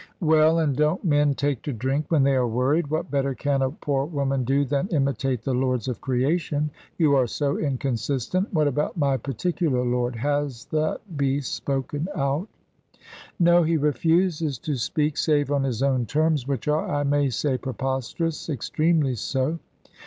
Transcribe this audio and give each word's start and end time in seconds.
"Well, 0.19 0.57
and 0.57 0.75
don't 0.75 1.03
men 1.05 1.35
take 1.35 1.61
to 1.61 1.71
drink 1.73 2.07
when 2.09 2.23
they 2.23 2.33
are 2.33 2.47
worried? 2.47 2.87
What 2.87 3.11
better 3.11 3.35
can 3.35 3.61
a 3.61 3.69
poor 3.69 4.03
woman 4.03 4.43
do 4.43 4.65
than 4.65 4.87
imitate 4.87 5.43
the 5.43 5.53
lords 5.53 5.87
of 5.87 6.01
creation? 6.01 6.71
You 6.97 7.15
are 7.15 7.27
so 7.27 7.59
inconsistent. 7.59 8.51
What 8.51 8.67
about 8.67 8.97
my 8.97 9.17
particular 9.17 9.85
lord? 9.85 10.15
Has 10.15 10.65
that 10.71 11.01
beast 11.15 11.53
spoken 11.53 12.07
out?" 12.15 12.47
"No. 13.39 13.61
He 13.61 13.77
refuses 13.77 14.57
to 14.57 14.75
speak 14.75 15.17
save 15.17 15.51
on 15.51 15.61
his 15.63 15.83
own 15.83 16.07
terms, 16.07 16.47
which 16.47 16.67
are, 16.67 16.89
I 16.91 17.03
may 17.03 17.29
say, 17.29 17.59
preposterous 17.59 18.49
extremely 18.49 19.13
so." 19.13 19.59